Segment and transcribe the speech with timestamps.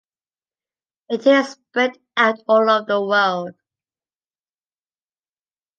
[1.09, 3.51] It is spread out all over the world.